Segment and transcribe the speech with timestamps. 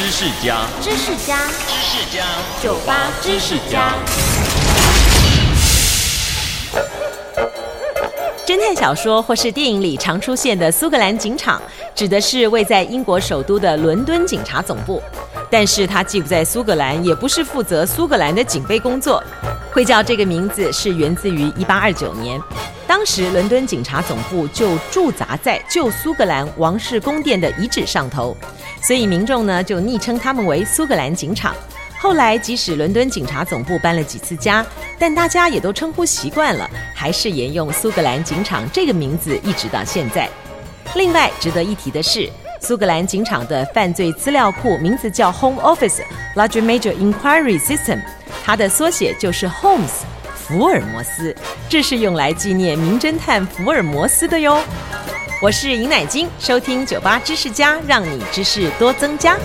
[0.00, 1.36] 知识家，知识家，
[1.68, 2.24] 知识家，
[2.62, 3.92] 酒吧知识家。
[8.48, 11.60] 侦探小说或是电影里常出现的苏格兰警场，
[11.94, 15.02] 指的是位在英国首都的伦敦警察总部。
[15.50, 19.22] 但是它既不在苏格兰，也不是负责苏格兰的警备工作。
[19.70, 22.40] 会叫这个名字是源自于1829年，
[22.86, 28.36] 当时伦敦警察总部就驻扎在旧苏格兰王室宫殿的遗址上头，
[28.82, 31.54] 所以民众呢就昵称他们为苏格兰警场。
[31.98, 34.64] 后来，即使伦敦警察总部搬了几次家，
[34.98, 40.26] 但大家也都称呼习惯了，还是沿用苏格兰警场这个名字一直到现在。
[40.94, 42.26] 另外，值得一提的是，
[42.58, 46.00] 苏格兰警场的犯罪资料库名字叫 Home Office
[46.34, 48.00] Large Major Inquiry System，
[48.42, 50.00] 它的缩写就是 Holmes，
[50.34, 51.36] 福尔摩斯，
[51.68, 54.58] 这是用来纪念名侦探福尔摩斯的哟。
[55.42, 59.38] 我是尹乃菁，收听酒吧知识家，让你知识多增加。